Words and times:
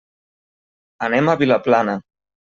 Anem 1.09 1.31
a 1.33 1.37
Vilaplana. 1.43 1.97